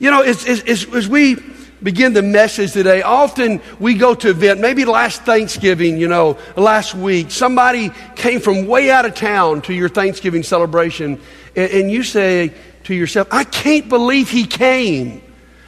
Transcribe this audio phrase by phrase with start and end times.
[0.00, 1.36] You know, as, as, as, we
[1.80, 6.96] begin the message today, often we go to event, maybe last Thanksgiving, you know, last
[6.96, 11.20] week, somebody came from way out of town to your Thanksgiving celebration,
[11.54, 12.52] and, and you say
[12.82, 15.22] to yourself, I can't believe he came.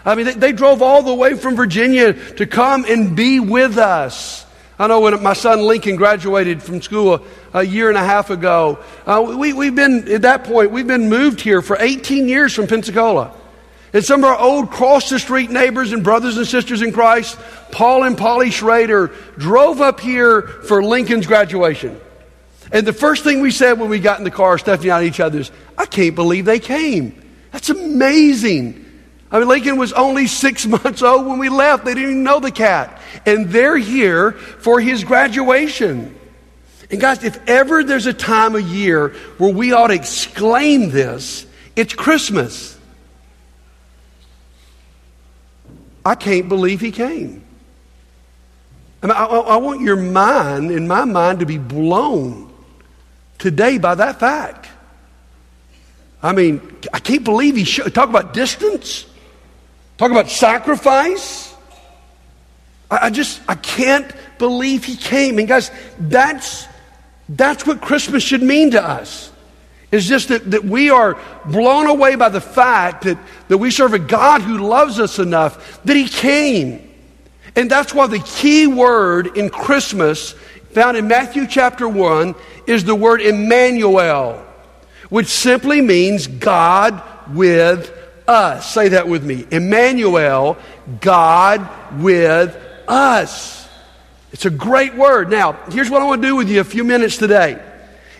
[0.05, 3.79] I mean, they, they, drove all the way from Virginia to come and be with
[3.79, 4.45] us.
[4.77, 7.25] I know when my son Lincoln graduated from school
[7.55, 11.09] a, year and a half ago, uh, we, we've been, at that point, we've been
[11.09, 13.33] moved here for 18 years from Pensacola.
[13.97, 17.39] And some of our old cross the street neighbors and brothers and sisters in Christ,
[17.73, 21.99] Paul and Polly Schrader, drove up here for Lincoln's graduation.
[22.71, 25.19] And the first thing we said when we got in the car, Stephanie and each
[25.19, 27.23] other, is, I can't believe they came.
[27.53, 28.85] That's amazing.
[29.31, 31.87] I mean, Lincoln was only six months old when we left.
[31.87, 33.01] They didn't even know the cat.
[33.25, 36.15] And they're here for his graduation.
[36.91, 41.47] And guys, if ever there's a time of year where we ought to exclaim this,
[41.77, 42.76] it's Christmas.
[46.07, 47.43] I can't believe he came.
[49.03, 52.55] I, mean, I, I want your mind, in my mind, to be blown
[53.39, 54.69] today by that fact.
[56.23, 57.93] I mean, I can't believe he showed.
[57.93, 59.05] Talk about distance.
[59.99, 61.53] Talk about sacrifice.
[62.89, 65.41] I, I, just, I can't believe he came.
[65.41, 66.69] And guys, that's,
[67.29, 69.33] that's what Christmas should mean to us.
[69.93, 73.93] It's just that, that we are blown away by the fact that, that we serve
[73.93, 76.83] a God who loves us enough that He came.
[77.55, 80.33] And that's why the key word in Christmas,
[80.73, 82.35] found in Matthew chapter 1,
[82.67, 84.45] is the word Emmanuel,
[85.09, 87.93] which simply means God with
[88.29, 88.71] us.
[88.73, 89.47] Say that with me.
[89.51, 90.59] Emmanuel,
[91.01, 91.69] God
[92.01, 92.57] with
[92.89, 93.69] us.
[94.33, 95.31] It's a great word.
[95.31, 97.63] Now, here's what I want to do with you a few minutes today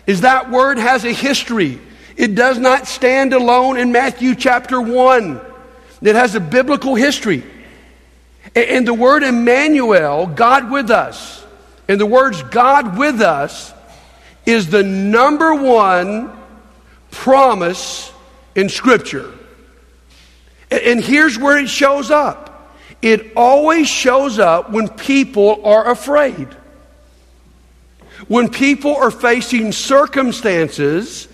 [0.07, 1.79] is that word has a history.
[2.15, 5.39] It does not stand alone in Matthew chapter 1.
[6.01, 7.43] It has a biblical history.
[8.55, 11.45] And the word Emmanuel, God with us,
[11.87, 13.73] and the words God with us
[14.45, 16.35] is the number one
[17.11, 18.11] promise
[18.55, 19.31] in Scripture.
[20.71, 22.45] And here's where it shows up
[23.01, 26.47] it always shows up when people are afraid.
[28.27, 31.27] When people are facing circumstances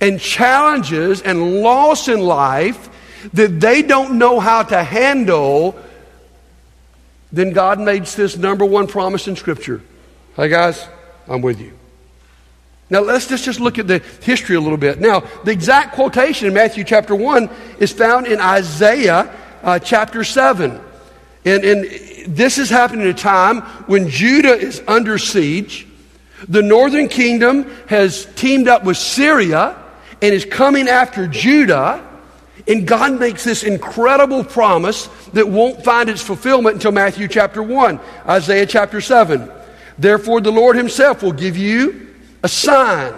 [0.00, 2.88] and challenges and loss in life
[3.34, 5.78] that they don't know how to handle,
[7.32, 9.82] then God makes this number one promise in Scripture.
[10.36, 10.86] Hey, guys,
[11.28, 11.72] I'm with you.
[12.88, 14.98] Now, let's just, just look at the history a little bit.
[14.98, 17.48] Now, the exact quotation in Matthew chapter 1
[17.78, 20.80] is found in Isaiah uh, chapter 7.
[21.44, 21.84] And, and
[22.26, 25.86] this is happening at a time when Judah is under siege.
[26.48, 29.76] The northern kingdom has teamed up with Syria
[30.22, 32.06] and is coming after Judah.
[32.66, 38.00] And God makes this incredible promise that won't find its fulfillment until Matthew chapter 1,
[38.26, 39.50] Isaiah chapter 7.
[39.98, 42.08] Therefore, the Lord Himself will give you
[42.42, 43.12] a sign.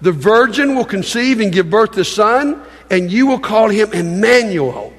[0.00, 3.92] The virgin will conceive and give birth to a son, and you will call him
[3.92, 4.93] Emmanuel.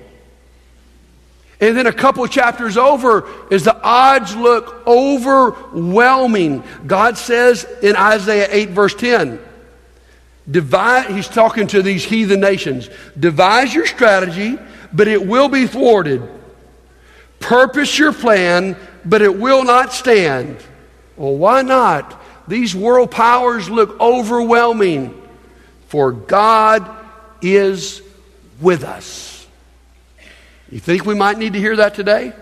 [1.60, 8.48] And then a couple chapters over, as the odds look overwhelming, God says in Isaiah
[8.52, 9.40] 8, verse 10,
[10.50, 12.90] Divide, he's talking to these heathen nations.
[13.20, 14.60] Devise your strategy,
[14.94, 16.22] but it will be thwarted.
[17.40, 20.58] Purpose your plan, but it will not stand.
[21.16, 22.22] Well, why not?
[22.48, 25.20] These world powers look overwhelming,
[25.88, 26.90] for God
[27.42, 28.02] is
[28.60, 29.35] with us.
[30.76, 32.34] You think we might need to hear that today?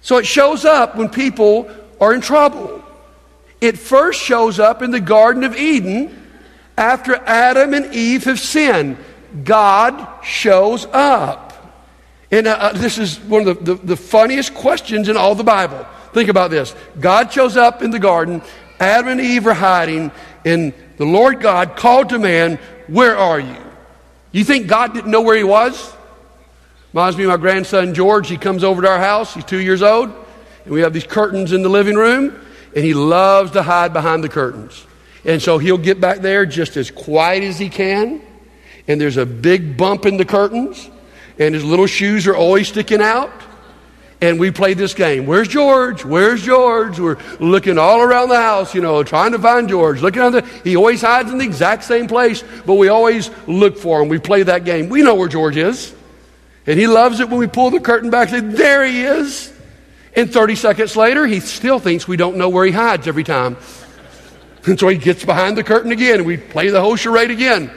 [0.00, 1.68] So it shows up when people
[2.00, 2.82] are in trouble.
[3.60, 6.16] It first shows up in the Garden of Eden
[6.78, 8.96] after Adam and Eve have sinned.
[9.44, 11.52] God shows up.
[12.30, 15.44] And uh, uh this is one of the, the, the funniest questions in all the
[15.44, 15.86] Bible.
[16.14, 18.40] Think about this God shows up in the garden,
[18.80, 20.10] Adam and Eve are hiding,
[20.46, 23.58] and the Lord God called to man, Where are you?
[24.32, 25.92] You think God didn't know where he was?
[26.96, 28.26] Reminds me of my grandson George.
[28.26, 29.34] He comes over to our house.
[29.34, 30.08] He's two years old.
[30.64, 32.40] And we have these curtains in the living room.
[32.74, 34.86] And he loves to hide behind the curtains.
[35.22, 38.22] And so he'll get back there just as quiet as he can.
[38.88, 40.88] And there's a big bump in the curtains.
[41.38, 43.30] And his little shoes are always sticking out.
[44.22, 45.26] And we play this game.
[45.26, 46.02] Where's George?
[46.02, 46.98] Where's George?
[46.98, 50.00] We're looking all around the house, you know, trying to find George.
[50.00, 53.76] Looking on the, he always hides in the exact same place, but we always look
[53.76, 54.08] for him.
[54.08, 54.88] We play that game.
[54.88, 55.94] We know where George is.
[56.66, 59.52] And he loves it when we pull the curtain back and say, There he is.
[60.14, 63.56] And 30 seconds later, he still thinks we don't know where he hides every time.
[64.68, 67.70] And so he gets behind the curtain again, and we play the whole charade again.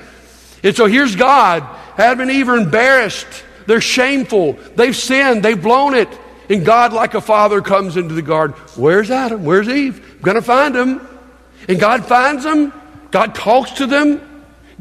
[0.64, 1.64] And so here's God.
[2.00, 3.28] Adam and Eve are embarrassed.
[3.68, 6.10] they're shameful, they've sinned, they've blown it.
[6.50, 8.58] And God, like a father, comes into the garden.
[8.76, 9.46] Where's Adam?
[9.46, 10.04] Where's Eve?
[10.16, 11.08] I'm going to find them.
[11.68, 12.74] And God finds them.
[13.12, 14.22] God talks to them,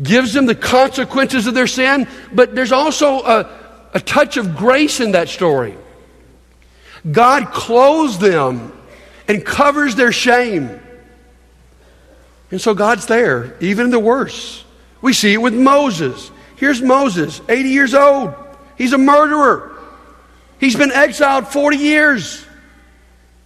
[0.02, 2.08] gives them the consequences of their sin.
[2.32, 3.57] But there's also a,
[3.94, 5.76] a touch of grace in that story.
[7.10, 8.72] God clothes them
[9.26, 10.80] and covers their shame.
[12.50, 14.64] And so God's there, even in the worst.
[15.00, 16.30] We see it with Moses.
[16.56, 18.34] Here's Moses, 80 years old.
[18.76, 19.76] He's a murderer.
[20.58, 22.44] He's been exiled 40 years.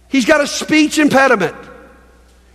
[0.09, 1.55] He's got a speech impediment.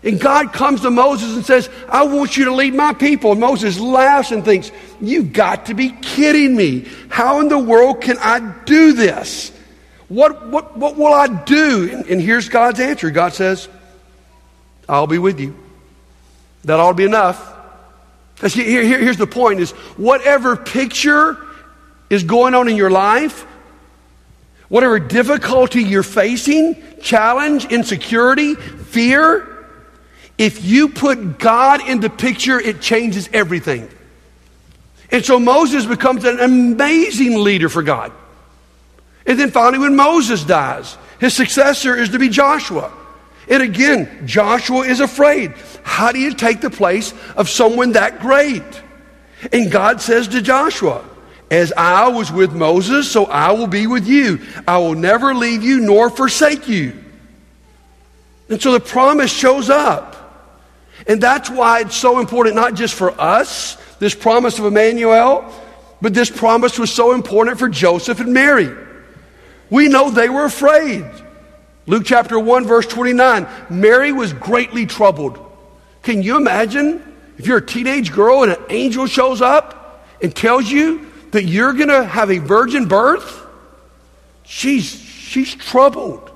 [0.02, 3.32] And God comes to Moses and says, I want you to lead my people.
[3.32, 6.86] And Moses laughs and thinks, You've got to be kidding me.
[7.08, 9.52] How in the world can I do this?
[10.08, 11.90] What, what, what will I do?
[11.92, 13.68] And, and here's God's answer God says,
[14.88, 15.56] I'll be with you.
[16.64, 17.54] That ought to be enough.
[18.40, 21.36] Here, here, here's the point is whatever picture
[22.08, 23.42] is going on in your life,
[24.68, 29.57] whatever difficulty you're facing, challenge, insecurity, fear,
[30.38, 33.88] if you put God in the picture, it changes everything.
[35.10, 38.12] And so Moses becomes an amazing leader for God.
[39.26, 42.92] And then finally, when Moses dies, his successor is to be Joshua.
[43.48, 45.54] And again, Joshua is afraid.
[45.82, 48.62] How do you take the place of someone that great?
[49.52, 51.04] And God says to Joshua,
[51.50, 54.40] As I was with Moses, so I will be with you.
[54.66, 56.92] I will never leave you nor forsake you.
[58.48, 60.07] And so the promise shows up.
[61.06, 65.52] And that's why it's so important, not just for us, this promise of Emmanuel,
[66.00, 68.74] but this promise was so important for Joseph and Mary.
[69.70, 71.04] We know they were afraid.
[71.86, 75.38] Luke chapter 1, verse 29 Mary was greatly troubled.
[76.02, 77.02] Can you imagine
[77.38, 81.72] if you're a teenage girl and an angel shows up and tells you that you're
[81.72, 83.46] going to have a virgin birth?
[84.44, 86.30] She's, she's troubled.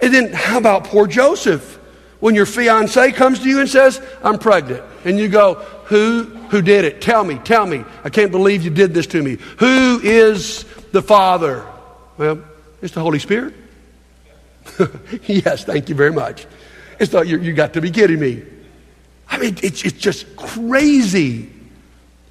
[0.00, 1.77] And then how about poor Joseph?
[2.20, 5.54] When your fiance comes to you and says, I'm pregnant, and you go,
[5.86, 7.00] Who, who did it?
[7.00, 7.84] Tell me, tell me.
[8.02, 9.38] I can't believe you did this to me.
[9.58, 11.64] Who is the father?
[12.16, 12.42] Well,
[12.82, 13.54] it's the Holy Spirit.
[15.26, 16.46] yes, thank you very much.
[16.98, 18.42] It's not, you, you got to be kidding me.
[19.28, 21.50] I mean, it's, it's just crazy.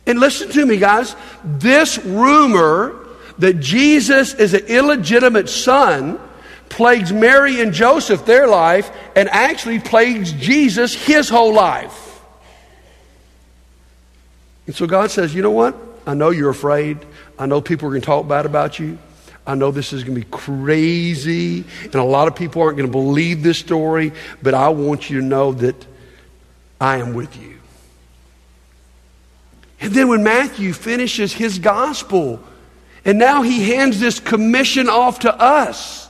[0.06, 1.16] And listen to me, guys.
[1.44, 3.06] This rumor
[3.38, 6.20] that Jesus is an illegitimate son
[6.78, 12.22] plagues Mary and Joseph, their life, and actually plagues Jesus, his whole life.
[14.68, 15.76] And so God says, you know what?
[16.06, 17.00] I know you're afraid.
[17.40, 19.00] I know people are going to talk bad about you.
[19.48, 22.88] I know this is going to be crazy, and a lot of people aren't going
[22.88, 24.14] to believe this story,
[24.44, 25.84] but I want you to know that
[26.80, 27.58] I am with you.
[29.82, 32.40] And then when Matthew finishes his gospel,
[33.04, 36.07] and now he hands this commission off to us,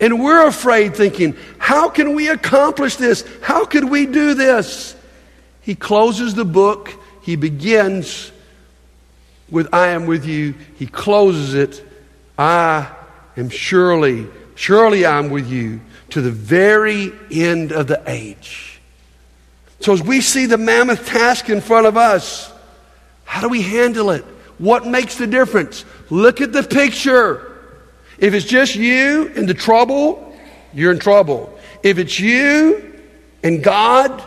[0.00, 3.24] and we're afraid, thinking, how can we accomplish this?
[3.42, 4.96] How could we do this?
[5.60, 6.92] He closes the book,
[7.22, 8.32] he begins
[9.50, 11.86] with, I am with you, he closes it
[12.40, 12.90] I
[13.36, 18.80] am surely, surely I'm with you to the very end of the age.
[19.80, 22.50] So as we see the mammoth task in front of us,
[23.26, 24.24] how do we handle it?
[24.56, 25.84] What makes the difference?
[26.08, 27.49] Look at the picture.
[28.20, 30.34] If it's just you and the trouble,
[30.74, 31.58] you're in trouble.
[31.82, 33.00] If it's you
[33.42, 34.22] and God,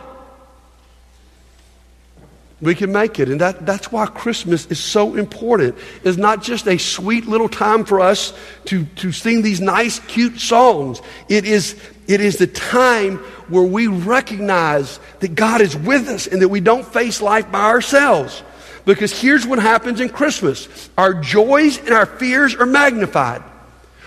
[2.60, 3.30] we can make it.
[3.30, 5.78] And that, that's why Christmas is so important.
[6.04, 8.34] It's not just a sweet little time for us
[8.66, 11.02] to, to sing these nice, cute songs.
[11.30, 13.18] It is, it is the time
[13.50, 17.66] where we recognize that God is with us and that we don't face life by
[17.66, 18.42] ourselves.
[18.86, 23.44] Because here's what happens in Christmas our joys and our fears are magnified.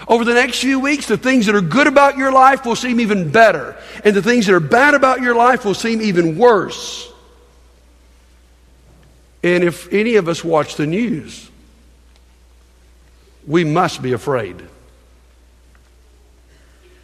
[0.09, 3.01] Over the next few weeks, the things that are good about your life will seem
[3.01, 7.13] even better, and the things that are bad about your life will seem even worse.
[9.43, 11.51] And if any of us watch the news,
[13.47, 14.63] we must be afraid.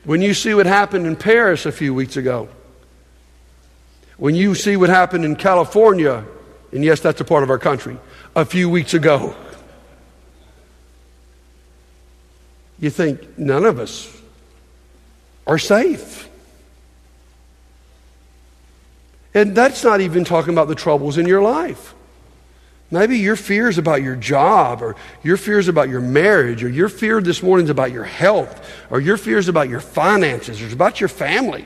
[0.04, 2.48] When you see what happened in Paris a few weeks ago,
[4.16, 6.24] when you see what happened in California,
[6.72, 7.98] and yes, that's a part of our country,
[8.36, 9.34] a few weeks ago,
[12.82, 14.12] you think none of us
[15.46, 16.28] are safe.
[19.32, 21.94] And that's not even talking about the troubles in your life.
[22.90, 27.20] Maybe your fears about your job, or your fears about your marriage, or your fear
[27.20, 31.08] this morning is about your health, or your fears about your finances, or about your
[31.08, 31.64] family.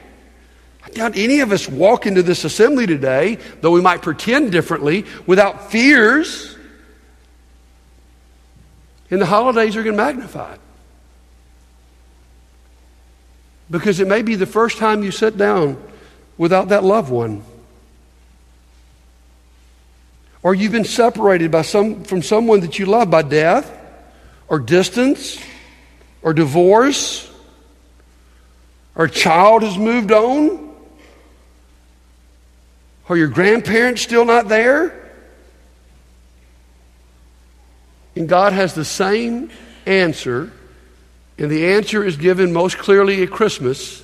[0.84, 5.06] I doubt any of us walk into this assembly today, though we might pretend differently,
[5.26, 6.54] without fears.
[9.10, 10.60] And the holidays are going to magnify it.
[13.70, 15.82] Because it may be the first time you sit down
[16.38, 17.42] without that loved one.
[20.42, 23.72] Or you've been separated by some, from someone that you love by death,
[24.48, 25.38] or distance,
[26.22, 27.28] or divorce,
[28.94, 30.74] or a child has moved on,
[33.08, 35.10] or your grandparents still not there.
[38.14, 39.50] And God has the same
[39.84, 40.52] answer,
[41.38, 44.02] and the answer is given most clearly at Christmas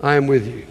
[0.00, 0.66] I am with you.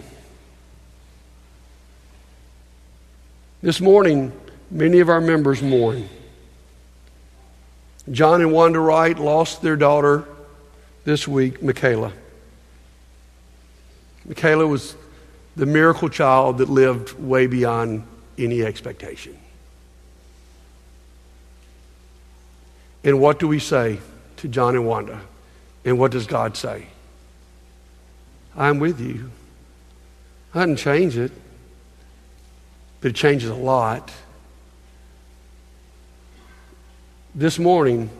[3.62, 4.32] This morning,
[4.70, 6.08] many of our members mourn.
[8.12, 10.24] John and Wanda Wright lost their daughter
[11.04, 12.12] this week, Michaela.
[14.26, 14.94] Michaela was
[15.56, 18.06] the miracle child that lived way beyond
[18.38, 19.36] any expectation.
[23.02, 24.00] And what do we say
[24.44, 25.22] to John and Wanda?
[25.86, 26.88] And what does God say?
[28.54, 29.30] I'm with you.
[30.54, 31.32] I didn't change it,
[33.00, 34.12] but it changes a lot.
[37.34, 38.10] This morning,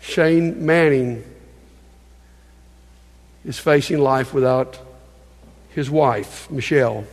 [0.00, 1.22] Shane Manning
[3.44, 4.78] is facing life without
[5.68, 7.04] his wife, Michelle,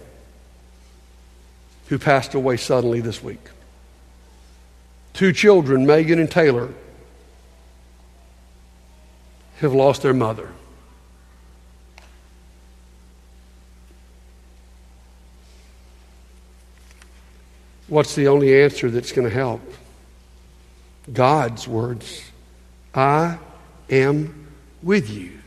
[1.89, 3.49] who passed away suddenly this week.
[5.11, 6.69] Two children, Megan and Taylor,
[9.61, 10.49] have lost their mother.
[17.87, 19.61] What's the only answer that's going to help?
[21.11, 22.23] God's words
[22.95, 23.37] I
[23.89, 24.47] am
[24.81, 25.39] with you.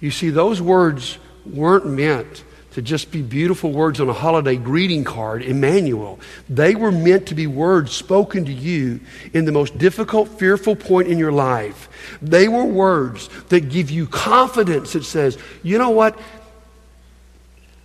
[0.00, 5.04] You see, those words weren't meant to just be beautiful words on a holiday greeting
[5.04, 6.18] card, Emmanuel.
[6.48, 9.00] They were meant to be words spoken to you
[9.32, 11.88] in the most difficult, fearful point in your life.
[12.22, 16.18] They were words that give you confidence that says, you know what?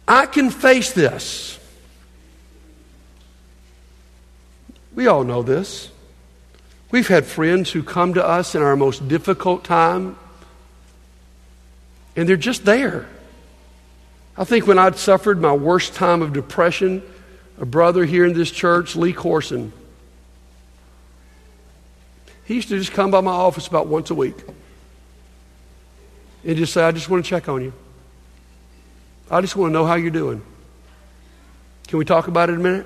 [0.08, 1.60] I can face this.
[4.96, 5.92] We all know this.
[6.92, 10.18] We've had friends who come to us in our most difficult time,
[12.16, 13.08] and they're just there.
[14.38, 17.02] I think when I'd suffered my worst time of depression,
[17.60, 19.74] a brother here in this church, Lee Corson,
[22.46, 24.36] he used to just come by my office about once a week
[26.46, 27.74] and just say, I just want to check on you.
[29.30, 30.42] I just want to know how you're doing.
[31.88, 32.86] Can we talk about it a minute?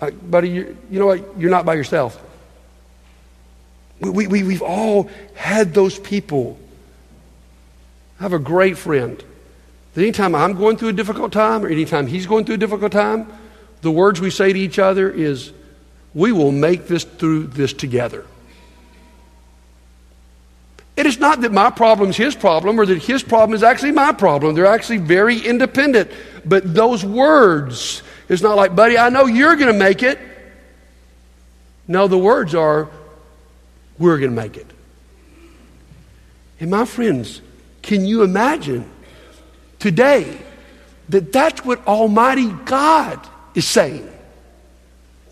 [0.00, 1.38] I, buddy, you, you know what?
[1.38, 2.20] You're not by yourself.
[4.00, 6.58] We, we, we've all had those people
[8.22, 9.20] I have a great friend.
[9.96, 13.26] Anytime I'm going through a difficult time or anytime he's going through a difficult time,
[13.80, 15.52] the words we say to each other is,
[16.14, 18.24] We will make this through this together.
[20.96, 23.90] It is not that my problem is his problem or that his problem is actually
[23.90, 24.54] my problem.
[24.54, 26.08] They're actually very independent.
[26.44, 30.20] But those words, it's not like, buddy, I know you're going to make it.
[31.88, 32.88] No, the words are,
[33.98, 34.70] we're going to make it.
[36.60, 37.40] And my friends,
[37.82, 38.88] can you imagine
[39.78, 40.38] today
[41.08, 43.20] that that's what Almighty God
[43.54, 44.08] is saying?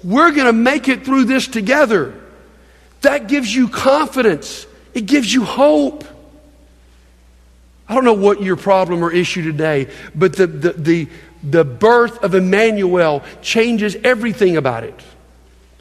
[0.02, 2.14] We're going to make it through this together.
[3.02, 6.04] That gives you confidence, it gives you hope.
[7.88, 11.08] I don't know what your problem or issue today, but the, the, the,
[11.42, 14.94] the birth of Emmanuel changes everything about it.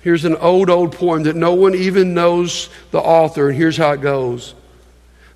[0.01, 3.91] Here's an old, old poem that no one even knows the author, and here's how
[3.91, 4.55] it goes.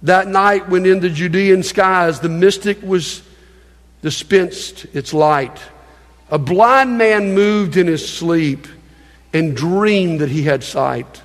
[0.04, 3.22] That night, when in the Judean skies the mystic was
[4.02, 5.62] dispensed its light,
[6.30, 8.68] a blind man moved in his sleep
[9.32, 11.22] and dreamed that he had sight.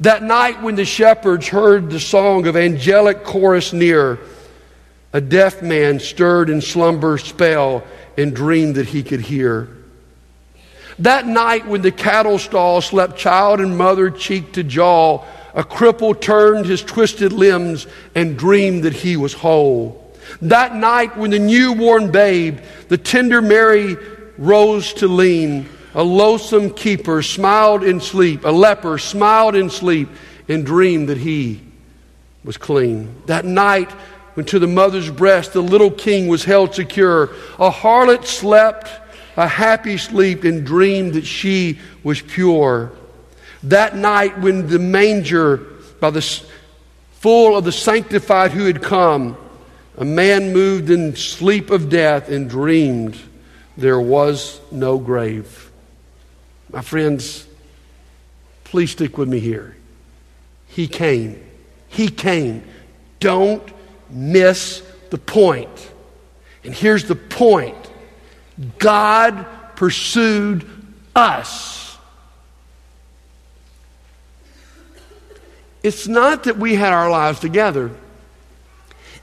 [0.00, 4.18] That night, when the shepherds heard the song of angelic chorus near,
[5.12, 7.84] a deaf man stirred in slumber's spell
[8.18, 9.68] and dreamed that he could hear.
[10.98, 16.18] That night, when the cattle stall slept child and mother cheek to jaw, a cripple
[16.18, 19.98] turned his twisted limbs and dreamed that he was whole.
[20.40, 23.96] That night, when the newborn babe, the tender Mary,
[24.38, 30.08] rose to lean, a loathsome keeper smiled in sleep, a leper smiled in sleep,
[30.48, 31.60] and dreamed that he
[32.44, 33.14] was clean.
[33.26, 33.90] That night,
[34.34, 37.24] when to the mother's breast the little king was held secure,
[37.58, 38.88] a harlot slept
[39.36, 42.92] a happy sleep and dreamed that she was pure.
[43.64, 45.56] That night, when the manger,
[46.00, 46.22] by the
[47.12, 49.36] full of the sanctified who had come,
[49.96, 53.18] a man moved in sleep of death and dreamed
[53.76, 55.70] there was no grave.
[56.72, 57.46] My friends,
[58.64, 59.76] please stick with me here.
[60.68, 61.42] He came.
[61.88, 62.64] He came.
[63.20, 63.62] Don't
[64.10, 65.90] miss the point.
[66.64, 67.76] And here's the point
[68.78, 70.68] God pursued
[71.14, 71.81] us.
[75.82, 77.90] It's not that we had our lives together.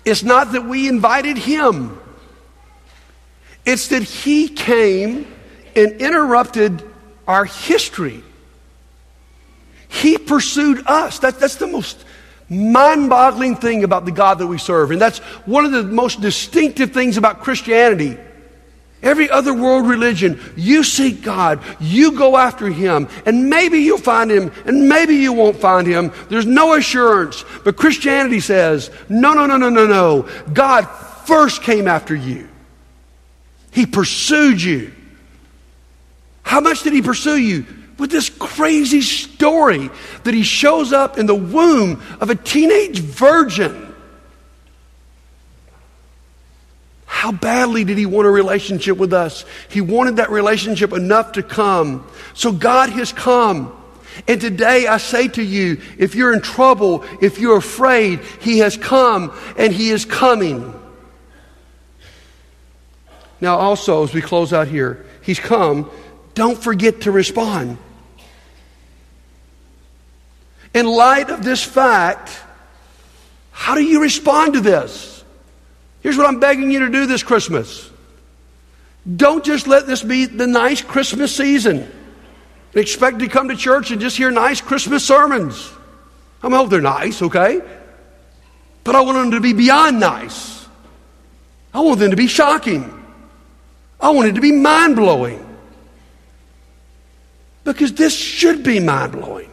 [0.05, 1.99] It's not that we invited him.
[3.65, 5.27] It's that he came
[5.75, 6.83] and interrupted
[7.27, 8.23] our history.
[9.87, 11.19] He pursued us.
[11.19, 12.03] That, that's the most
[12.49, 14.91] mind boggling thing about the God that we serve.
[14.91, 18.17] And that's one of the most distinctive things about Christianity.
[19.01, 24.29] Every other world religion, you seek God, you go after Him, and maybe you'll find
[24.29, 26.12] Him, and maybe you won't find Him.
[26.27, 27.46] There's no assurance.
[27.63, 30.29] But Christianity says, no, no, no, no, no, no.
[30.51, 30.84] God
[31.25, 32.50] first came after you,
[33.72, 34.91] He pursued you.
[36.44, 37.65] How much did He pursue you?
[37.98, 39.89] With this crazy story
[40.24, 43.88] that He shows up in the womb of a teenage virgin
[47.19, 49.43] How badly did he want a relationship with us?
[49.69, 52.09] He wanted that relationship enough to come.
[52.33, 53.75] So God has come.
[54.25, 58.77] And today I say to you, if you're in trouble, if you're afraid, he has
[58.77, 60.73] come and he is coming.
[63.41, 65.91] Now, also, as we close out here, he's come.
[66.35, 67.79] Don't forget to respond.
[70.73, 72.39] In light of this fact,
[73.51, 75.18] how do you respond to this?
[76.01, 77.89] Here's what I'm begging you to do this Christmas.
[79.15, 81.89] Don't just let this be the nice Christmas season.
[82.74, 85.72] Expect to come to church and just hear nice Christmas sermons.
[86.44, 87.62] I hope they're nice, okay?
[88.84, 90.68] But I want them to be beyond nice.
[91.74, 92.96] I want them to be shocking.
[94.00, 95.46] I want it to be mind blowing.
[97.63, 99.51] Because this should be mind blowing.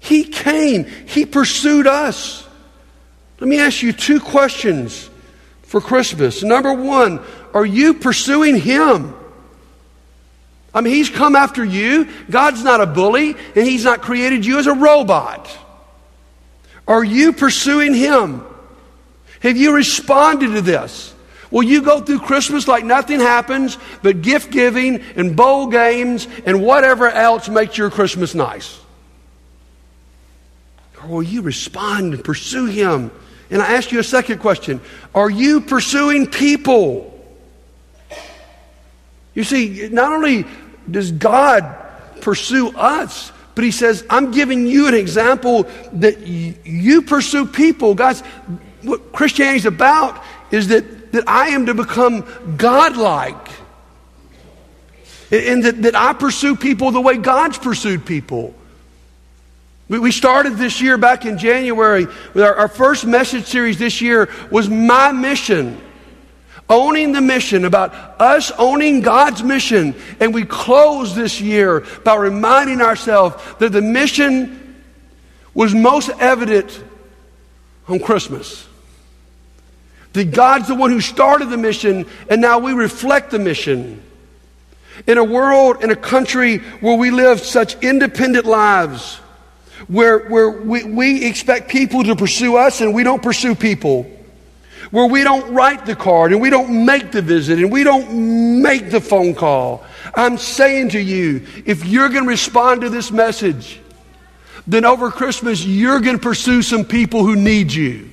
[0.00, 2.46] He came, He pursued us.
[3.44, 5.10] Let me ask you two questions
[5.64, 6.42] for Christmas.
[6.42, 7.20] Number one,
[7.52, 9.14] are you pursuing Him?
[10.72, 12.08] I mean, He's come after you.
[12.30, 15.54] God's not a bully, and He's not created you as a robot.
[16.88, 18.42] Are you pursuing Him?
[19.40, 21.12] Have you responded to this?
[21.50, 26.62] Will you go through Christmas like nothing happens but gift giving and bowl games and
[26.62, 28.80] whatever else makes your Christmas nice?
[31.02, 33.10] Or will you respond and pursue Him?
[33.50, 34.80] And I ask you a second question
[35.14, 37.10] Are you pursuing people?
[39.34, 40.46] You see, not only
[40.90, 41.76] does God
[42.20, 47.94] pursue us, but He says, I'm giving you an example that you pursue people.
[47.94, 48.20] Guys,
[48.82, 52.24] what Christianity is about is that, that I am to become
[52.56, 53.48] godlike.
[55.30, 58.54] And that, that I pursue people the way God's pursued people.
[59.88, 64.30] We started this year back in January with our, our, first message series this year
[64.50, 65.78] was My Mission.
[66.70, 69.94] Owning the mission, about us owning God's mission.
[70.18, 74.82] And we closed this year by reminding ourselves that the mission
[75.52, 76.82] was most evident
[77.86, 78.66] on Christmas.
[80.14, 84.02] That God's the one who started the mission, and now we reflect the mission.
[85.06, 89.20] In a world, in a country where we live such independent lives,
[89.88, 94.10] where, where we, we expect people to pursue us and we don't pursue people,
[94.90, 98.62] where we don't write the card and we don't make the visit and we don't
[98.62, 99.84] make the phone call.
[100.14, 103.80] I'm saying to you, if you're going to respond to this message,
[104.66, 108.10] then over Christmas, you're going to pursue some people who need you.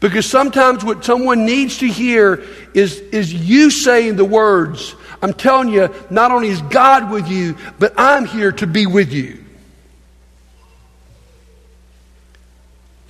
[0.00, 5.68] Because sometimes what someone needs to hear is, is you saying the words, I'm telling
[5.68, 9.41] you, not only is God with you, but I'm here to be with you.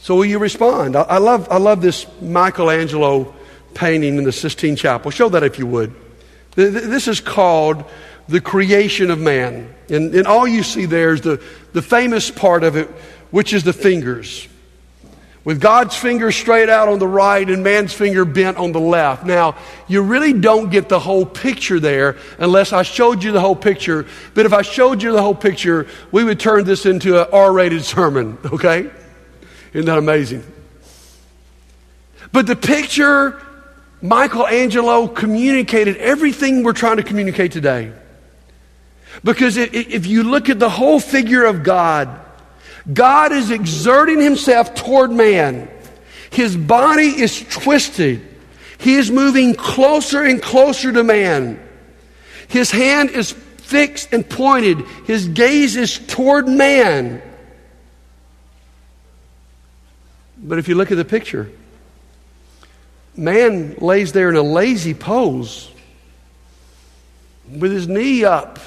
[0.02, 0.96] So will you respond?
[0.96, 3.32] I, I, love, I love this Michelangelo
[3.72, 5.12] painting in the Sistine Chapel.
[5.12, 5.94] Show that if you would.
[6.56, 7.84] This is called
[8.26, 9.72] the creation of man.
[9.88, 11.40] And, and all you see there is the,
[11.72, 12.88] the famous part of it,
[13.30, 14.48] which is the fingers.
[15.44, 19.24] With God's finger straight out on the right and man's finger bent on the left.
[19.24, 23.56] Now, you really don't get the whole picture there unless I showed you the whole
[23.56, 24.06] picture.
[24.34, 27.52] But if I showed you the whole picture, we would turn this into an R
[27.52, 28.90] rated sermon, okay?
[29.72, 30.44] Isn't that amazing?
[32.32, 33.42] But the picture
[34.00, 37.92] Michelangelo communicated everything we're trying to communicate today.
[39.22, 42.20] Because if you look at the whole figure of God,
[42.92, 45.68] God is exerting himself toward man.
[46.30, 48.26] His body is twisted.
[48.78, 51.60] He is moving closer and closer to man.
[52.48, 54.80] His hand is fixed and pointed.
[55.06, 57.22] His gaze is toward man.
[60.42, 61.50] But if you look at the picture,
[63.16, 65.70] man lays there in a lazy pose
[67.48, 68.58] with his knee up,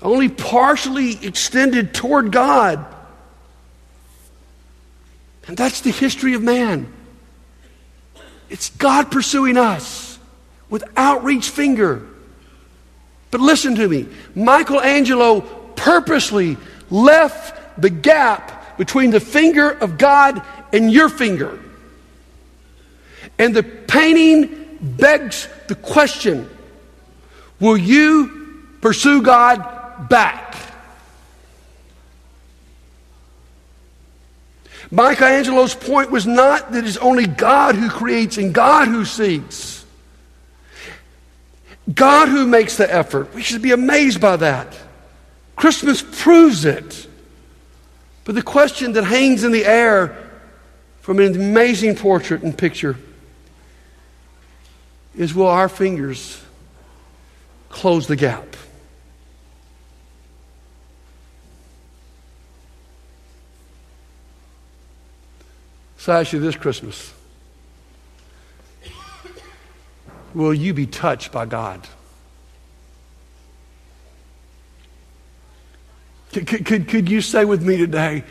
[0.00, 2.84] only partially extended toward God.
[5.46, 6.92] And that's the history of man.
[8.50, 10.18] It's God pursuing us
[10.68, 12.06] with outreached finger.
[13.30, 15.40] But listen to me Michelangelo
[15.76, 16.56] purposely
[16.90, 20.42] left the gap between the finger of God
[20.72, 21.56] and your finger.
[23.38, 26.50] And the painting begs the question
[27.60, 30.56] Will you pursue God back?
[34.90, 39.86] Michelangelo's point was not that it's only God who creates and God who seeks.
[41.94, 43.32] God who makes the effort.
[43.32, 44.76] We should be amazed by that.
[45.54, 47.06] Christmas proves it.
[48.24, 50.30] But the question that hangs in the air
[51.00, 52.96] from an amazing portrait and picture
[55.16, 56.42] is will our fingers
[57.68, 58.56] close the gap?
[65.98, 67.12] So I ask you this Christmas
[70.34, 71.86] Will you be touched by God?
[76.32, 78.24] Could, could, could you say with me today,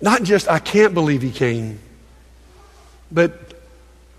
[0.00, 1.78] not just I can't believe he came,
[3.12, 3.60] but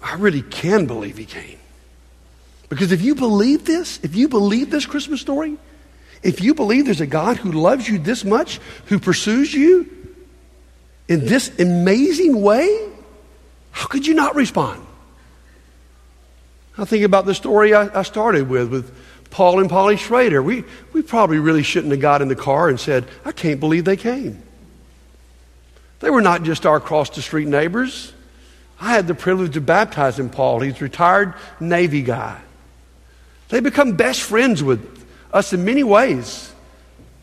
[0.03, 1.57] I really can believe he came.
[2.69, 5.57] Because if you believe this, if you believe this Christmas story,
[6.23, 9.89] if you believe there's a God who loves you this much, who pursues you,
[11.07, 12.89] in this amazing way,
[13.71, 14.85] how could you not respond?
[16.77, 18.95] I think about the story I, I started with, with
[19.31, 20.43] Paul and Polly Schrader.
[20.43, 20.63] We,
[20.93, 23.97] we probably really shouldn't have got in the car and said, I can't believe they
[23.97, 24.43] came.
[26.01, 28.13] They were not just our cross the street neighbors.
[28.79, 30.59] I had the privilege of baptizing Paul.
[30.59, 32.39] He's a retired Navy guy.
[33.49, 36.51] They become best friends with us in many ways.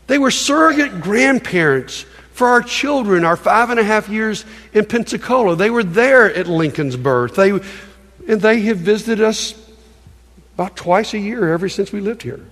[0.07, 5.55] They were surrogate grandparents for our children, our five and a half years in Pensacola.
[5.55, 7.35] They were there at Lincoln's birth.
[7.35, 9.53] They, and they have visited us
[10.59, 12.45] about twice a year ever since we lived here.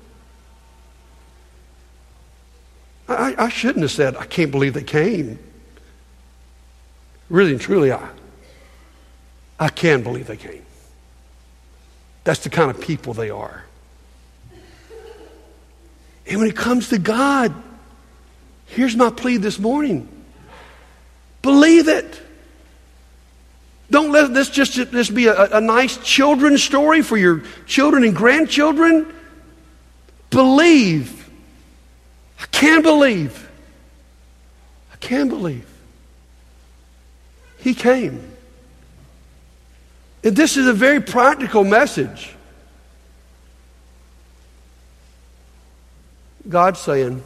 [3.10, 5.40] I, I shouldn't have said, I can't believe they came.
[7.30, 8.08] Really and truly, I,
[9.60, 10.64] I can believe they came.
[12.24, 13.66] That's the kind of people they are.
[16.26, 17.54] And when it comes to God,
[18.68, 20.08] Here's my plea this morning
[21.42, 22.22] believe it.
[23.90, 28.16] Don't let this just this be a, a nice children's story for your children and
[28.16, 29.14] grandchildren.
[30.30, 31.30] Believe.
[32.40, 33.50] I can believe.
[34.92, 35.66] I can believe.
[37.60, 38.34] He came.
[40.24, 42.34] And this is a very practical message.
[46.50, 47.24] God's saying,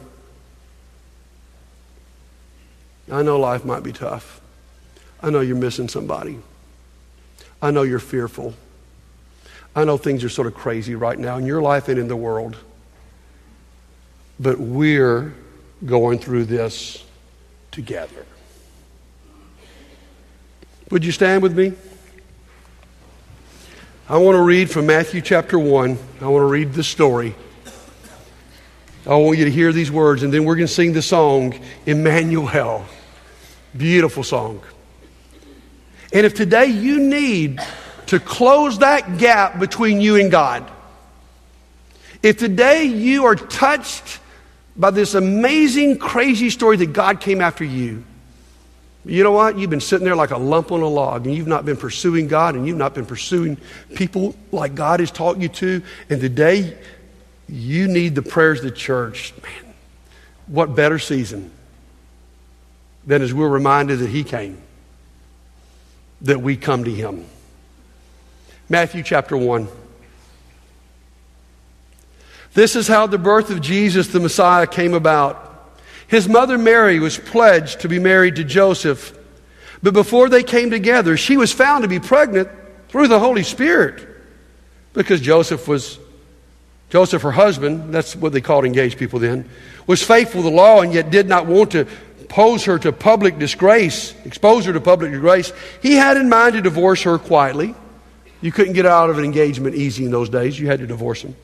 [3.10, 4.40] I know life might be tough.
[5.20, 6.38] I know you're missing somebody.
[7.62, 8.54] I know you're fearful.
[9.74, 12.16] I know things are sort of crazy right now in your life and in the
[12.16, 12.56] world.
[14.40, 15.32] But we're
[15.86, 17.04] going through this
[17.70, 18.26] together.
[20.90, 21.72] Would you stand with me?
[24.08, 25.96] I want to read from Matthew chapter 1.
[26.20, 27.34] I want to read the story.
[29.06, 31.58] I want you to hear these words, and then we're going to sing the song,
[31.86, 32.84] Emmanuel.
[33.76, 34.60] Beautiful song.
[36.12, 37.60] And if today you need
[38.06, 40.70] to close that gap between you and God,
[42.22, 44.20] if today you are touched
[44.76, 48.04] by this amazing, crazy story that God came after you,
[49.04, 49.58] you know what?
[49.58, 52.28] You've been sitting there like a lump on a log, and you've not been pursuing
[52.28, 53.56] God, and you've not been pursuing
[53.96, 55.82] people like God has taught you to.
[56.08, 56.76] And today
[57.48, 59.34] you need the prayers of the church.
[59.42, 59.74] Man,
[60.46, 61.50] what better season
[63.04, 64.62] than as we're reminded that He came,
[66.22, 67.26] that we come to Him.
[68.68, 69.68] Matthew chapter 1.
[72.54, 75.48] This is how the birth of Jesus the Messiah came about.
[76.06, 79.18] His mother Mary was pledged to be married to Joseph,
[79.82, 82.48] but before they came together, she was found to be pregnant
[82.88, 84.06] through the Holy Spirit
[84.92, 85.98] because Joseph was
[86.92, 89.48] Joseph, her husband, that's what they called engaged people then,
[89.86, 91.86] was faithful to the law and yet did not want to
[92.32, 95.52] pose her to public disgrace, expose her to public disgrace.
[95.82, 97.74] He had in mind to divorce her quietly.
[98.40, 100.58] You couldn't get out of an engagement easy in those days.
[100.58, 101.36] You had to divorce him.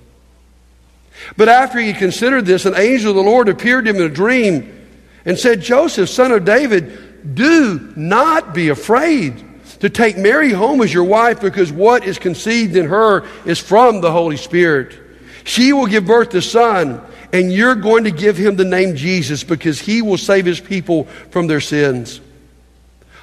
[1.37, 4.09] But after he considered this, an angel of the Lord appeared to him in a
[4.09, 4.89] dream
[5.27, 9.45] and said, Joseph, son of David, do not be afraid
[9.81, 14.01] to take Mary home as your wife because what is conceived in her is from
[14.01, 14.99] the Holy Spirit.
[15.45, 19.45] She will give birth to son, and you're going to give him the name Jesus
[19.45, 22.21] because he will save his people from their sins.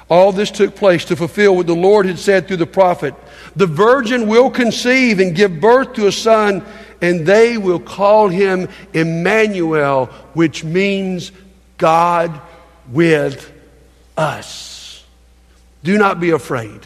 [0.08, 3.14] All this took place to fulfill what the Lord had said through the prophet.
[3.56, 6.64] The virgin will conceive and give birth to a son,
[7.00, 11.32] and they will call him Emmanuel, which means
[11.76, 12.40] God
[12.90, 13.52] with
[14.16, 15.04] us.
[15.82, 16.80] Do not be afraid.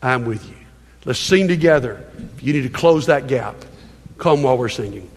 [0.00, 0.56] I'm with you.
[1.04, 2.06] Let's sing together.
[2.40, 3.56] You need to close that gap.
[4.18, 5.10] Come while we're singing.